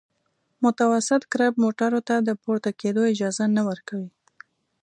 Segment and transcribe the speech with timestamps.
[0.63, 4.09] متوسط کرب موټرو ته د پورته کېدو اجازه نه ورکوي